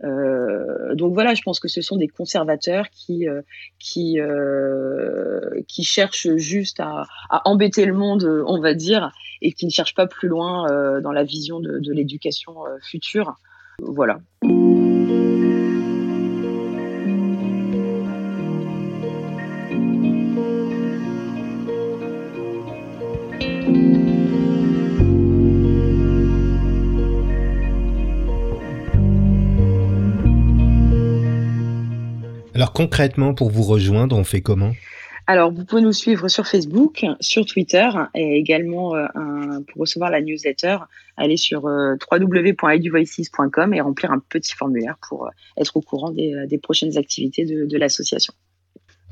donc 0.00 1.14
voilà, 1.14 1.34
je 1.34 1.42
pense 1.42 1.60
que 1.60 1.68
ce 1.68 1.80
sont 1.80 1.96
des 1.96 2.08
conservateurs 2.08 2.88
qui 2.90 3.28
euh, 3.28 3.42
qui 3.78 4.20
euh, 4.20 5.40
qui 5.68 5.84
cherchent 5.84 6.36
juste 6.36 6.80
à, 6.80 7.04
à, 7.30 7.42
embêter 7.48 7.84
le 7.84 7.94
monde, 7.94 8.44
on 8.46 8.60
va 8.60 8.74
dire, 8.74 9.12
et 9.40 9.52
qui 9.52 9.66
ne 9.66 9.70
cherchent 9.70 9.94
pas 9.94 10.06
plus 10.06 10.28
loin 10.28 10.70
euh, 10.70 11.00
dans 11.00 11.12
la 11.12 11.24
vision 11.24 11.60
de, 11.60 11.78
de 11.78 11.92
l'éducation 11.92 12.54
future. 12.82 13.34
Voilà. 13.80 14.18
Alors 32.54 32.72
concrètement, 32.72 33.34
pour 33.34 33.50
vous 33.50 33.62
rejoindre, 33.62 34.16
on 34.16 34.24
fait 34.24 34.40
comment? 34.40 34.72
Alors, 35.26 35.52
vous 35.52 35.64
pouvez 35.64 35.82
nous 35.82 35.92
suivre 35.92 36.28
sur 36.28 36.46
Facebook, 36.46 37.06
sur 37.20 37.46
Twitter 37.46 37.88
et 38.14 38.36
également 38.36 38.96
euh, 38.96 39.06
pour 39.68 39.82
recevoir 39.82 40.10
la 40.10 40.20
newsletter, 40.20 40.78
aller 41.16 41.36
sur 41.36 41.66
euh, 41.66 41.94
www.eduvoices.com 42.10 43.72
et 43.72 43.80
remplir 43.80 44.10
un 44.10 44.18
petit 44.18 44.52
formulaire 44.52 44.96
pour 45.08 45.26
euh, 45.26 45.30
être 45.56 45.76
au 45.76 45.80
courant 45.80 46.10
des, 46.10 46.58
prochaines 46.60 46.98
activités 46.98 47.44
de, 47.44 47.78
l'association. 47.78 48.34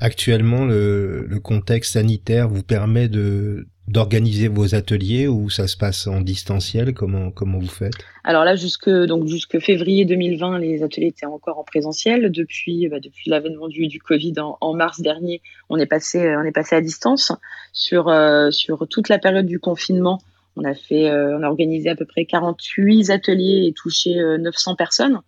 Actuellement, 0.03 0.65
le, 0.65 1.39
contexte 1.43 1.93
sanitaire 1.93 2.49
vous 2.49 2.63
permet 2.63 3.07
de, 3.07 3.67
d'organiser 3.87 4.47
vos 4.47 4.73
ateliers 4.73 5.27
ou 5.27 5.51
ça 5.51 5.67
se 5.67 5.77
passe 5.77 6.07
en 6.07 6.21
distanciel? 6.21 6.95
Comment 6.95 7.29
comment 7.29 7.59
vous 7.59 7.67
faites? 7.67 7.93
Alors 8.23 8.43
là, 8.43 8.55
jusque 8.55 8.89
donc 8.89 9.27
jusque 9.27 9.59
février 9.59 10.05
2020, 10.05 10.57
les 10.57 10.81
ateliers 10.81 11.09
étaient 11.09 11.27
encore 11.27 11.59
en 11.59 11.63
présentiel. 11.63 12.31
Depuis 12.31 12.87
bah, 12.87 12.99
depuis 12.99 13.29
l'avènement 13.29 13.67
du, 13.67 13.87
du 13.87 13.99
Covid 13.99 14.33
en, 14.39 14.73
mars 14.73 15.01
dernier, 15.01 15.43
on 15.69 15.77
est 15.77 15.85
passé 15.85 16.35
on 16.35 16.43
est 16.45 16.51
passé 16.51 16.75
à 16.75 16.81
distance 16.81 17.31
sur 17.71 18.07
euh, 18.07 18.49
sur 18.49 18.87
toute 18.87 19.07
la 19.07 19.19
période 19.19 19.45
du 19.45 19.59
confinement. 19.59 20.19
On 20.57 20.63
a 20.63 20.73
fait, 20.73 21.09
euh, 21.09 21.37
on 21.37 21.43
a 21.43 21.47
organisé 21.47 21.89
à 21.89 21.95
peu 21.95 22.05
près 22.05 22.25
48 22.25 23.09
ateliers 23.09 23.67
et 23.67 23.73
touché 23.73 24.15
900 24.15 24.71
euh, 24.71 24.75
personnes. 24.75 25.19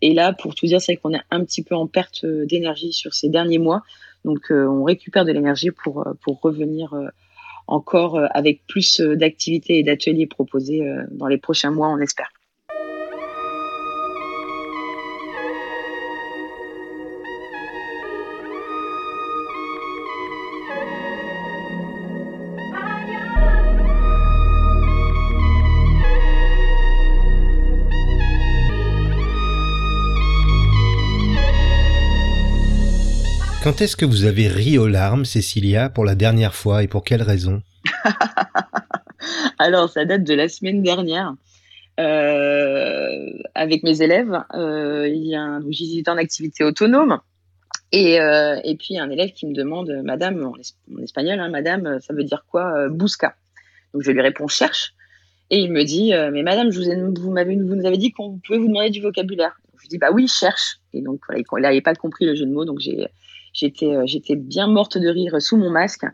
et 0.00 0.14
là, 0.14 0.32
pour 0.32 0.54
tout 0.54 0.66
dire, 0.66 0.80
c'est 0.80 0.96
qu'on 0.96 1.12
est 1.12 1.22
un 1.30 1.44
petit 1.44 1.62
peu 1.62 1.74
en 1.74 1.86
perte 1.86 2.24
d'énergie 2.24 2.92
sur 2.92 3.14
ces 3.14 3.28
derniers 3.28 3.58
mois. 3.58 3.82
Donc, 4.24 4.50
on 4.50 4.84
récupère 4.84 5.24
de 5.24 5.32
l'énergie 5.32 5.70
pour 5.72 6.06
pour 6.22 6.40
revenir 6.40 6.94
encore 7.66 8.16
euh, 8.16 8.26
avec 8.32 8.66
plus 8.66 9.00
euh, 9.00 9.16
d'activités 9.16 9.78
et 9.78 9.82
d'ateliers 9.82 10.26
proposés 10.26 10.82
euh, 10.82 11.04
dans 11.10 11.26
les 11.26 11.38
prochains 11.38 11.70
mois, 11.70 11.88
on 11.88 11.98
espère. 11.98 12.30
Quand 33.62 33.80
est-ce 33.80 33.94
que 33.94 34.04
vous 34.04 34.24
avez 34.24 34.48
ri 34.48 34.76
aux 34.76 34.88
larmes, 34.88 35.24
Cécilia, 35.24 35.88
pour 35.88 36.04
la 36.04 36.16
dernière 36.16 36.52
fois 36.52 36.82
et 36.82 36.88
pour 36.88 37.04
quelle 37.04 37.22
raison 37.22 37.62
Alors, 39.60 39.88
ça 39.88 40.04
date 40.04 40.24
de 40.24 40.34
la 40.34 40.48
semaine 40.48 40.82
dernière. 40.82 41.32
Euh, 42.00 43.30
avec 43.54 43.84
mes 43.84 44.02
élèves, 44.02 44.36
euh, 44.54 45.06
il 45.06 45.28
y 45.28 45.36
a 45.36 45.42
un, 45.42 45.62
en 45.62 46.16
activité 46.16 46.64
autonome. 46.64 47.20
Et, 47.92 48.20
euh, 48.20 48.58
et 48.64 48.74
puis 48.74 48.98
un 48.98 49.08
élève 49.10 49.30
qui 49.30 49.46
me 49.46 49.54
demande, 49.54 49.92
Madame, 50.02 50.44
en, 50.44 51.00
espagnol, 51.00 51.38
hein, 51.38 51.48
Madame, 51.48 52.00
ça 52.00 52.14
veut 52.14 52.24
dire 52.24 52.44
quoi, 52.50 52.88
busca? 52.88 53.36
Donc 53.94 54.02
je 54.02 54.10
lui 54.10 54.22
réponds 54.22 54.48
cherche, 54.48 54.92
et 55.50 55.60
il 55.60 55.70
me 55.70 55.84
dit, 55.84 56.10
mais 56.32 56.42
Madame, 56.42 56.70
vous, 56.70 56.82
vous 56.82 57.76
nous 57.76 57.86
avez 57.86 57.96
dit 57.96 58.10
qu'on 58.10 58.40
pouvait 58.44 58.58
vous 58.58 58.66
demander 58.66 58.90
du 58.90 59.00
vocabulaire. 59.00 59.60
je 59.76 59.82
lui 59.82 59.88
dis, 59.88 59.98
bah 59.98 60.10
oui, 60.12 60.26
cherche. 60.26 60.80
Et 60.92 61.00
donc 61.00 61.20
voilà, 61.48 61.68
il 61.68 61.72
n'avait 61.72 61.80
pas 61.80 61.94
compris 61.94 62.24
le 62.24 62.34
jeu 62.34 62.44
de 62.44 62.50
mots, 62.50 62.64
donc 62.64 62.80
j'ai 62.80 63.06
J'étais 63.52 63.94
euh, 63.94 64.02
j'étais 64.06 64.36
bien 64.36 64.66
morte 64.66 64.98
de 64.98 65.08
rire 65.08 65.40
sous 65.40 65.56
mon 65.56 65.70
masque 65.70 66.04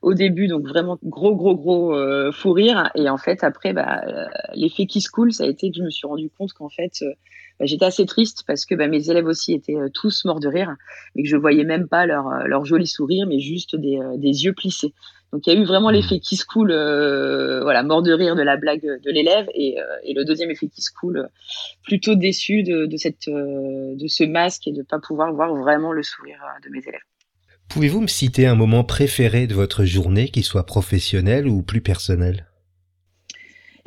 au 0.00 0.14
début, 0.14 0.46
donc 0.46 0.66
vraiment 0.66 0.96
gros, 1.02 1.34
gros, 1.34 1.56
gros 1.56 1.94
euh, 1.94 2.30
fou 2.30 2.52
rire. 2.52 2.90
Et 2.94 3.08
en 3.08 3.18
fait, 3.18 3.42
après, 3.42 3.72
bah, 3.72 4.00
euh, 4.06 4.26
l'effet 4.54 4.86
qui 4.86 5.00
se 5.00 5.10
coule, 5.10 5.32
ça 5.32 5.44
a 5.44 5.46
été 5.46 5.70
que 5.70 5.76
je 5.76 5.82
me 5.82 5.90
suis 5.90 6.06
rendu 6.06 6.30
compte 6.30 6.52
qu'en 6.52 6.68
fait, 6.68 7.02
bah, 7.58 7.66
j'étais 7.66 7.84
assez 7.84 8.06
triste 8.06 8.44
parce 8.46 8.64
que 8.64 8.76
bah, 8.76 8.86
mes 8.86 9.10
élèves 9.10 9.26
aussi 9.26 9.54
étaient 9.54 9.76
tous 9.92 10.24
morts 10.24 10.38
de 10.38 10.48
rire, 10.48 10.76
mais 11.14 11.24
que 11.24 11.28
je 11.28 11.36
voyais 11.36 11.64
même 11.64 11.88
pas 11.88 12.06
leur, 12.06 12.28
leur 12.46 12.64
joli 12.64 12.86
sourire, 12.86 13.26
mais 13.26 13.40
juste 13.40 13.74
des, 13.74 13.98
des 14.16 14.44
yeux 14.44 14.52
plissés. 14.52 14.94
Donc 15.32 15.46
il 15.46 15.52
y 15.52 15.56
a 15.56 15.60
eu 15.60 15.64
vraiment 15.64 15.90
l'effet 15.90 16.16
mmh. 16.16 16.20
qui 16.20 16.36
se 16.36 16.44
coule, 16.44 16.70
euh, 16.70 17.60
voilà, 17.62 17.82
mort 17.82 18.02
de 18.02 18.12
rire 18.12 18.34
de 18.34 18.42
la 18.42 18.56
blague 18.56 18.82
de 18.82 19.10
l'élève, 19.10 19.46
et, 19.54 19.78
euh, 19.78 19.84
et, 20.02 20.14
le 20.14 20.24
deuxième 20.24 20.50
effet 20.50 20.68
qui 20.68 20.80
se 20.80 20.90
coule, 20.90 21.28
plutôt 21.84 22.14
déçu 22.14 22.62
de, 22.62 22.86
de, 22.86 22.96
cette, 22.96 23.28
euh, 23.28 23.94
de 23.94 24.08
ce 24.08 24.24
masque 24.24 24.66
et 24.66 24.72
de 24.72 24.78
ne 24.78 24.82
pas 24.84 24.98
pouvoir 24.98 25.32
voir 25.32 25.54
vraiment 25.54 25.92
le 25.92 26.02
sourire 26.02 26.38
de 26.64 26.70
mes 26.70 26.80
élèves. 26.80 27.00
Pouvez-vous 27.68 28.00
me 28.00 28.06
citer 28.06 28.46
un 28.46 28.54
moment 28.54 28.84
préféré 28.84 29.46
de 29.46 29.54
votre 29.54 29.84
journée, 29.84 30.30
qui 30.30 30.42
soit 30.42 30.64
professionnel 30.64 31.46
ou 31.46 31.62
plus 31.62 31.82
personnel? 31.82 32.47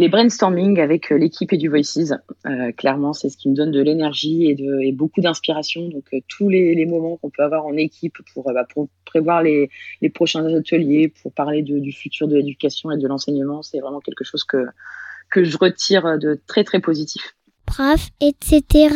Les 0.02 0.10
brainstorming 0.10 0.80
avec 0.80 1.12
euh, 1.12 1.16
l'équipe 1.16 1.54
et 1.54 1.58
du 1.58 1.70
Voices, 1.70 2.12
euh, 2.48 2.72
clairement, 2.72 3.14
c'est 3.14 3.30
ce 3.30 3.38
qui 3.38 3.50
me 3.50 3.56
donne 3.56 3.72
de 3.72 3.82
l'énergie 3.82 4.48
et, 4.48 4.56
de, 4.56 4.82
et 4.82 4.92
beaucoup 4.92 5.22
d'inspiration. 5.22 5.88
Donc, 5.90 6.06
euh, 6.14 6.20
tous 6.28 6.50
les, 6.50 6.74
les, 6.74 6.88
moments 6.88 7.18
qu'on 7.18 7.30
peut 7.30 7.44
avoir 7.44 7.68
en 7.68 7.78
équipe 7.78 8.18
pour, 8.34 8.52
bah, 8.52 8.66
pour 8.74 8.90
prévoir 9.06 9.44
les, 9.44 9.70
les, 10.02 10.10
prochains 10.10 10.44
ateliers, 10.56 11.14
pour 11.22 11.32
parler 11.34 11.62
de, 11.62 11.78
du 11.78 11.92
futur 11.92 12.28
de 12.28 12.36
l'éducation 12.36 12.92
et 12.92 12.98
de 12.98 13.08
l'enseignement, 13.08 13.62
c'est 13.62 13.80
vraiment 13.80 14.00
quelque 14.00 14.24
chose 14.24 14.44
que, 14.44 14.66
que 15.30 15.44
je 15.44 15.56
retire 15.56 16.18
de 16.18 16.42
très, 16.48 16.64
très 16.64 16.80
positif. 16.80 17.36
Prof, 17.68 18.10
etc. 18.20 18.96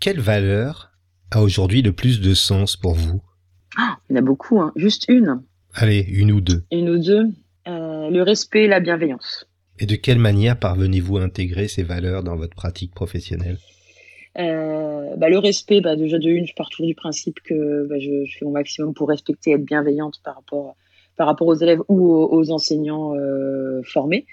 Quelle 0.00 0.18
valeur 0.18 0.90
a 1.30 1.40
aujourd'hui 1.40 1.82
le 1.82 1.92
plus 1.92 2.20
de 2.20 2.34
sens 2.34 2.76
pour 2.76 2.94
vous? 2.94 3.22
Oh, 3.78 3.92
Il 4.08 4.16
y 4.16 4.18
en 4.18 4.22
a 4.22 4.24
beaucoup, 4.24 4.60
hein. 4.60 4.72
juste 4.74 5.04
une. 5.08 5.40
Allez, 5.72 6.00
une 6.00 6.32
ou 6.32 6.40
deux. 6.40 6.64
Une 6.72 6.90
ou 6.90 6.98
deux. 6.98 7.28
Euh, 7.68 8.10
le 8.10 8.22
respect 8.22 8.64
et 8.64 8.68
la 8.68 8.80
bienveillance. 8.80 9.46
Et 9.80 9.86
de 9.86 9.96
quelle 9.96 10.18
manière 10.18 10.58
parvenez-vous 10.58 11.16
à 11.16 11.22
intégrer 11.22 11.66
ces 11.66 11.82
valeurs 11.82 12.22
dans 12.22 12.36
votre 12.36 12.54
pratique 12.54 12.94
professionnelle? 12.94 13.56
Euh, 14.38 15.16
bah, 15.16 15.30
le 15.30 15.38
respect, 15.38 15.80
bah, 15.80 15.96
déjà 15.96 16.18
de 16.18 16.28
une, 16.28 16.46
je 16.46 16.54
pars 16.54 16.68
toujours 16.68 16.86
du 16.86 16.94
principe 16.94 17.40
que 17.40 17.86
bah, 17.88 17.98
je, 17.98 18.26
fais 18.38 18.44
mon 18.44 18.52
maximum 18.52 18.92
pour 18.92 19.08
respecter, 19.08 19.52
être 19.52 19.64
bienveillante 19.64 20.20
par 20.22 20.36
rapport 20.36 20.76
par 21.16 21.26
rapport 21.26 21.48
aux 21.48 21.54
élèves 21.54 21.80
ou 21.88 22.10
aux, 22.10 22.50
enseignants 22.50 23.14
euh, 23.14 23.82
formés. 23.82 24.24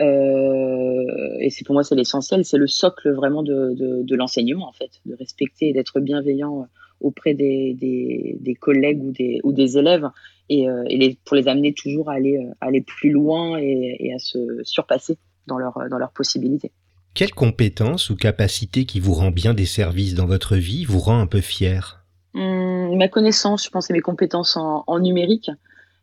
Euh, 0.00 1.02
et 1.40 1.50
c'est 1.50 1.64
pour 1.64 1.72
moi 1.72 1.82
c'est 1.82 1.96
l'essentiel, 1.96 2.44
c'est 2.44 2.58
le 2.58 2.68
socle 2.68 3.10
vraiment 3.10 3.42
de 3.42 4.14
l'enseignement 4.14 4.68
en 4.68 4.72
fait, 4.72 5.00
de 5.04 5.16
respecter 5.16 5.70
et 5.70 5.72
d'être 5.72 5.98
bienveillant 5.98 6.68
auprès 7.00 7.34
des, 7.34 7.74
des, 7.74 8.36
des, 8.40 8.54
collègues 8.54 9.02
ou 9.02 9.10
des, 9.10 9.40
ou 9.42 9.52
des 9.52 9.78
élèves 9.78 10.08
et, 10.48 10.68
euh, 10.68 10.84
et 10.88 10.96
les, 10.96 11.18
pour 11.24 11.36
les 11.36 11.48
amener 11.48 11.72
toujours 11.74 12.10
à 12.10 12.14
aller, 12.14 12.38
aller 12.60 12.80
plus 12.80 13.10
loin 13.10 13.58
et, 13.58 13.96
et 14.00 14.14
à 14.14 14.18
se 14.18 14.38
surpasser 14.62 15.18
dans, 15.46 15.58
leur, 15.58 15.78
dans 15.90 15.98
leurs 15.98 16.12
possibilités. 16.12 16.72
Quelle 17.14 17.32
compétence 17.32 18.10
ou 18.10 18.16
capacité 18.16 18.84
qui 18.84 19.00
vous 19.00 19.14
rend 19.14 19.30
bien 19.30 19.54
des 19.54 19.66
services 19.66 20.14
dans 20.14 20.26
votre 20.26 20.56
vie 20.56 20.84
vous 20.84 21.00
rend 21.00 21.18
un 21.18 21.26
peu 21.26 21.40
fier? 21.40 22.04
Hum, 22.34 22.96
Ma 22.96 23.08
connaissance, 23.08 23.64
je 23.64 23.70
pense, 23.70 23.90
et 23.90 23.92
mes 23.92 24.00
compétences 24.00 24.56
en, 24.56 24.84
en 24.86 25.00
numérique. 25.00 25.50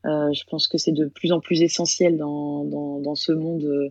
Euh, 0.06 0.32
je 0.34 0.44
pense 0.50 0.68
que 0.68 0.78
c'est 0.78 0.92
de 0.92 1.06
plus 1.06 1.32
en 1.32 1.40
plus 1.40 1.62
essentiel 1.62 2.18
dans, 2.18 2.64
dans, 2.66 3.00
dans 3.00 3.16
ce 3.16 3.32
monde, 3.32 3.64
euh, 3.64 3.90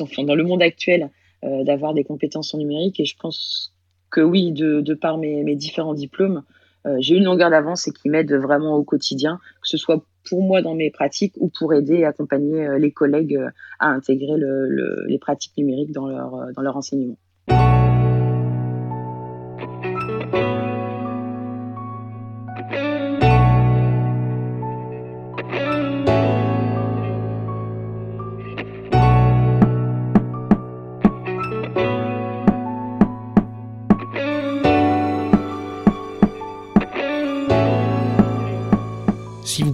enfin, 0.00 0.24
dans 0.24 0.34
le 0.34 0.44
monde 0.44 0.62
actuel, 0.62 1.10
euh, 1.44 1.64
d'avoir 1.64 1.94
des 1.94 2.04
compétences 2.04 2.54
en 2.54 2.58
numérique. 2.58 3.00
Et 3.00 3.04
je 3.04 3.16
pense 3.16 3.74
que 4.10 4.20
oui, 4.20 4.52
de, 4.52 4.80
de 4.80 4.94
par 4.94 5.18
mes, 5.18 5.42
mes 5.42 5.56
différents 5.56 5.94
diplômes, 5.94 6.38
euh, 6.38 6.61
j'ai 6.98 7.16
une 7.16 7.24
longueur 7.24 7.50
d'avance 7.50 7.86
et 7.88 7.92
qui 7.92 8.08
m'aide 8.08 8.32
vraiment 8.32 8.74
au 8.76 8.84
quotidien, 8.84 9.38
que 9.60 9.68
ce 9.68 9.76
soit 9.76 10.04
pour 10.28 10.42
moi 10.42 10.62
dans 10.62 10.74
mes 10.74 10.90
pratiques 10.90 11.34
ou 11.38 11.50
pour 11.56 11.74
aider 11.74 11.96
et 11.96 12.04
accompagner 12.04 12.66
euh, 12.66 12.78
les 12.78 12.92
collègues 12.92 13.38
à 13.78 13.88
intégrer 13.88 14.36
le, 14.36 15.06
les 15.06 15.18
pratiques 15.18 15.56
numériques 15.56 15.92
dans 15.92 16.06
leur, 16.06 16.52
dans 16.54 16.62
leur 16.62 16.76
enseignement. 16.76 17.16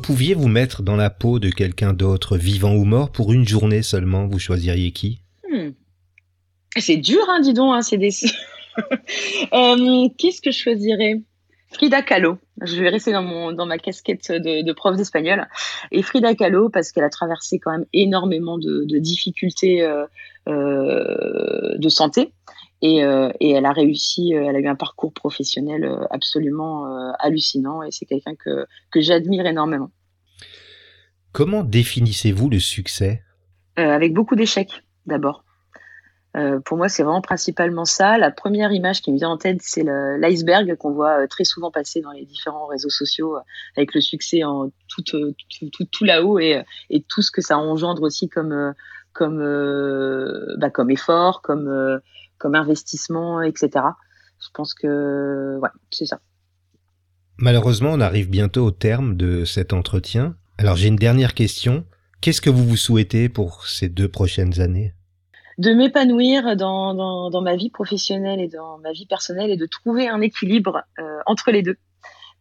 Pouviez 0.08 0.32
vous 0.32 0.48
mettre 0.48 0.82
dans 0.82 0.96
la 0.96 1.10
peau 1.10 1.38
de 1.38 1.50
quelqu'un 1.50 1.92
d'autre, 1.92 2.38
vivant 2.38 2.74
ou 2.74 2.84
mort, 2.84 3.12
pour 3.12 3.30
une 3.30 3.46
journée 3.46 3.82
seulement, 3.82 4.26
vous 4.26 4.38
choisiriez 4.38 4.90
qui? 4.90 5.20
Hmm. 5.46 5.72
C'est 6.78 6.96
dur, 6.96 7.20
hein, 7.28 7.40
dis 7.40 7.52
donc, 7.52 7.74
hein, 7.74 7.82
c'est 7.82 7.98
des... 7.98 8.08
euh, 9.52 10.08
Qu'est-ce 10.16 10.40
que 10.40 10.50
je 10.50 10.58
choisirais? 10.58 11.20
Frida 11.74 12.00
Kahlo. 12.00 12.38
Je 12.62 12.80
vais 12.80 12.88
rester 12.88 13.12
dans, 13.12 13.22
mon, 13.22 13.52
dans 13.52 13.66
ma 13.66 13.76
casquette 13.76 14.32
de, 14.32 14.72
prof 14.72 14.96
d'espagnol. 14.96 15.46
Et 15.92 16.00
Frida 16.00 16.34
Kahlo, 16.34 16.70
parce 16.70 16.90
qu'elle 16.90 17.04
a 17.04 17.10
traversé 17.10 17.58
quand 17.58 17.72
même 17.72 17.84
énormément 17.92 18.56
de, 18.56 18.98
difficultés 18.98 19.82
euh, 19.82 20.06
euh, 20.48 21.76
de 21.76 21.88
santé. 21.90 22.32
Et, 22.80 23.00
et, 23.40 23.50
elle 23.50 23.66
a 23.66 23.72
réussi, 23.72 24.32
elle 24.32 24.56
a 24.56 24.58
eu 24.58 24.68
un 24.68 24.76
parcours 24.76 25.12
professionnel 25.12 25.86
absolument 26.10 27.12
hallucinant 27.18 27.82
et 27.82 27.90
c'est 27.90 28.06
quelqu'un 28.06 28.36
que, 28.36 28.66
que 28.92 29.00
j'admire 29.00 29.44
énormément. 29.46 29.90
Comment 31.38 31.62
définissez-vous 31.62 32.50
le 32.50 32.59
succès? 32.59 33.23
Avec 33.76 34.12
beaucoup 34.12 34.35
d'échecs 34.35 34.83
d'abord. 35.07 35.45
pour 36.64 36.76
moi, 36.76 36.88
c'est 36.88 37.04
vraiment 37.04 37.21
principalement 37.21 37.85
ça. 37.85 38.18
La 38.18 38.33
première 38.33 38.73
image 38.73 39.02
qui 39.02 39.12
me 39.12 39.18
vient 39.18 39.28
en 39.28 39.37
tête, 39.38 39.61
c'est 39.62 39.85
l'iceberg 39.85 40.75
qu'on 40.75 40.90
voit 40.90 41.28
très 41.28 41.45
souvent 41.45 41.71
passer 41.71 42.00
dans 42.00 42.11
les 42.11 42.25
différents 42.25 42.66
réseaux 42.66 42.90
sociaux, 42.90 43.37
avec 43.76 43.95
le 43.95 44.00
succès 44.00 44.42
en 44.42 44.73
tout, 44.88 45.02
tout, 45.02 45.33
tout, 45.71 45.85
tout 45.85 46.04
là-haut 46.04 46.40
et, 46.40 46.64
et, 46.90 47.04
tout 47.04 47.23
ce 47.23 47.30
que 47.30 47.40
ça 47.40 47.57
engendre 47.57 48.02
aussi 48.02 48.28
comme, 48.28 48.75
comme, 49.12 49.39
bah, 50.58 50.71
comme 50.71 50.91
effort, 50.91 51.41
comme 51.41 52.00
comme 52.39 52.56
investissement, 52.56 53.43
etc. 53.43 53.84
Je 54.41 54.49
pense 54.52 54.75
que 54.75 55.56
ouais, 55.60 55.71
c'est 55.93 56.06
ça. 56.06 56.19
Malheureusement, 57.36 57.91
on 57.93 58.00
arrive 58.00 58.28
bientôt 58.28 58.65
au 58.65 58.73
terme 58.73 59.17
de 59.17 59.45
cet 59.45 59.73
entretien. 59.73 60.34
Alors 60.58 60.75
j'ai 60.75 60.88
une 60.88 60.97
dernière 60.97 61.34
question. 61.34 61.84
Qu'est-ce 62.21 62.40
que 62.40 62.50
vous 62.50 62.64
vous 62.64 62.76
souhaitez 62.76 63.28
pour 63.28 63.66
ces 63.66 63.88
deux 63.88 64.08
prochaines 64.08 64.60
années? 64.60 64.92
De 65.56 65.73
m'épanouir 65.73 66.56
dans, 66.56 67.30
dans, 67.30 67.40
ma 67.42 67.54
vie 67.54 67.71
professionnelle 67.71 68.40
et 68.40 68.49
dans 68.49 68.78
ma 68.78 68.90
vie 68.90 69.06
personnelle 69.06 69.50
et 69.50 69.56
de 69.56 69.66
trouver 69.66 70.08
un 70.08 70.21
équilibre 70.21 70.82
euh, 70.99 71.18
entre 71.26 71.52
les 71.52 71.62
deux 71.62 71.76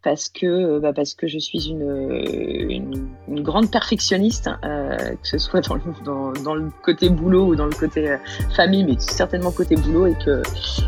parce 0.04 0.30
que 0.30 0.46
euh, 0.46 0.80
bah 0.80 0.94
parce 0.94 1.14
que 1.14 1.28
je 1.28 1.38
suis 1.40 1.70
une, 1.70 2.24
une, 2.70 3.08
une 3.28 3.42
grande 3.42 3.72
perfectionniste, 3.72 4.50
euh, 4.64 4.96
que 4.98 5.28
ce 5.28 5.38
soit 5.38 5.62
dans 5.68 5.76
le, 5.76 5.82
dans, 6.06 6.32
dans 6.34 6.56
le, 6.56 6.70
côté 6.84 7.10
boulot 7.10 7.48
ou 7.48 7.56
dans 7.56 7.66
le 7.66 7.74
côté 7.74 8.10
euh, 8.10 8.18
famille, 8.56 8.84
mais 8.84 8.96
certainement 9.00 9.52
côté 9.52 9.76
boulot, 9.76 10.08
et 10.08 10.16
que 10.24 10.42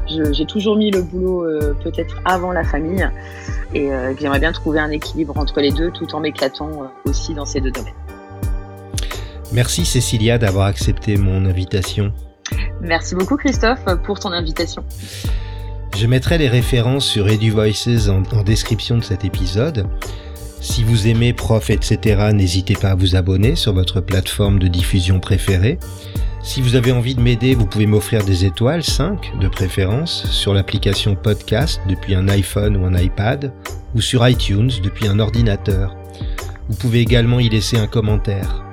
j'ai 0.08 0.46
toujours 0.46 0.76
mis 0.76 0.92
le 0.92 1.02
boulot 1.02 1.44
euh, 1.44 1.76
peut-être 1.84 2.22
avant 2.26 2.52
la 2.52 2.64
famille, 2.64 3.08
et 3.74 3.92
euh, 3.92 4.14
j'aimerais 4.20 4.40
bien 4.40 4.52
trouver 4.52 4.80
un 4.80 4.92
équilibre 4.92 5.38
entre 5.38 5.60
les 5.60 5.72
deux, 5.72 5.92
tout 5.92 6.14
en 6.16 6.20
m'éclatant 6.20 6.70
euh, 6.70 7.10
aussi 7.10 7.34
dans 7.34 7.46
ces 7.46 7.62
deux 7.62 7.72
domaines. 7.72 7.94
Merci 9.52 9.86
Cécilia 9.86 10.38
d'avoir 10.38 10.68
accepté 10.68 11.18
mon 11.18 11.46
invitation. 11.46 12.14
Merci 12.82 13.16
beaucoup 13.16 13.36
Christophe 13.36 13.84
pour 14.06 14.20
ton 14.20 14.32
invitation. 14.32 14.84
Je 16.00 16.08
mettrai 16.08 16.38
les 16.38 16.48
références 16.48 17.06
sur 17.06 17.28
EduVoices 17.28 18.08
en, 18.08 18.24
en 18.34 18.42
description 18.42 18.98
de 18.98 19.04
cet 19.04 19.26
épisode. 19.26 19.86
Si 20.62 20.82
vous 20.82 21.10
aimez 21.10 21.34
Prof, 21.34 21.70
etc., 21.70 22.30
n'hésitez 22.34 22.76
pas 22.76 22.92
à 22.92 22.96
vous 22.96 23.18
abonner 23.18 23.58
sur 23.58 23.74
votre 23.74 24.00
plateforme 24.00 24.60
de 24.60 24.70
diffusion 24.70 25.20
préférée. 25.20 25.78
Si 26.42 26.62
vous 26.62 26.76
avez 26.76 26.94
envie 26.94 27.16
de 27.16 27.22
m'aider, 27.22 27.54
vous 27.54 27.66
pouvez 27.66 27.86
m'offrir 27.86 28.24
des 28.24 28.46
étoiles, 28.46 28.82
5 28.82 29.40
de 29.42 29.50
préférence, 29.50 30.26
sur 30.32 30.54
l'application 30.54 31.16
podcast 31.16 31.82
depuis 31.90 32.16
un 32.16 32.30
iPhone 32.30 32.78
ou 32.78 32.86
un 32.86 32.98
iPad, 32.98 33.52
ou 33.94 34.00
sur 34.00 34.26
iTunes 34.26 34.72
depuis 34.82 35.10
un 35.10 35.20
ordinateur. 35.20 35.98
Vous 36.70 36.78
pouvez 36.78 37.02
également 37.02 37.42
y 37.42 37.50
laisser 37.50 37.78
un 37.78 37.88
commentaire. 37.88 38.64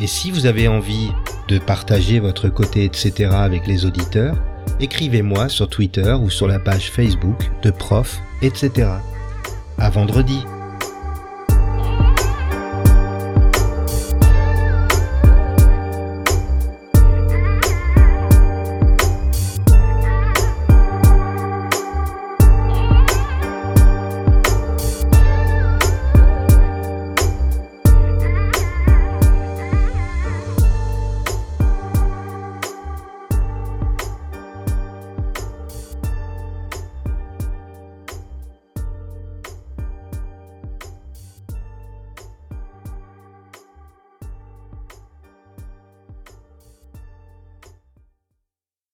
Et 0.00 0.06
si 0.06 0.30
vous 0.30 0.46
avez 0.46 0.68
envie 0.68 1.10
de 1.48 1.58
partager 1.58 2.20
votre 2.20 2.48
côté, 2.48 2.84
etc., 2.84 3.30
avec 3.32 3.66
les 3.66 3.84
auditeurs, 3.84 4.36
écrivez-moi 4.80 5.48
sur 5.48 5.68
Twitter 5.68 6.12
ou 6.12 6.30
sur 6.30 6.46
la 6.46 6.58
page 6.58 6.90
Facebook 6.90 7.50
de 7.62 7.70
Prof, 7.70 8.20
etc. 8.42 8.88
À 9.78 9.90
vendredi. 9.90 10.44